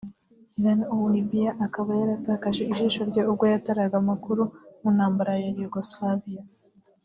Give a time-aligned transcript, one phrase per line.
[0.59, 4.43] Iran ou en Libiya akaba yaratakaje ijisho rye ubwo yataraga amakuru
[4.81, 6.41] mu ntambara ya Yougoslavie